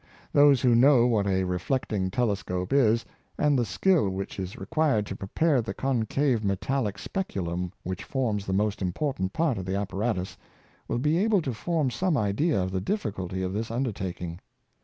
Those 0.33 0.61
who 0.63 0.73
know 0.73 1.05
what 1.05 1.27
a 1.27 1.43
reflecting 1.43 2.09
telescope 2.09 2.73
is, 2.73 3.05
and 3.37 3.55
the 3.55 3.63
skill 3.63 4.09
which 4.09 4.39
is 4.39 4.57
re 4.57 4.65
quired 4.65 5.05
to 5.05 5.15
prepare 5.15 5.61
the 5.61 5.75
concave 5.75 6.43
metallic 6.43 6.97
speculum 6.97 7.71
which 7.83 8.03
forms 8.03 8.47
the 8.47 8.51
most 8.51 8.79
irnportant 8.79 9.31
part 9.31 9.59
of 9.59 9.65
the 9.65 9.75
apparatus, 9.77 10.37
will 10.87 10.97
be 10.97 11.19
able 11.19 11.43
to 11.43 11.53
form 11.53 11.91
some 11.91 12.17
idea 12.17 12.59
of 12.59 12.71
the 12.71 12.81
difficulty 12.81 13.43
of 13.43 13.53
this 13.53 13.69
under 13.69 13.91
taking. 13.91 14.39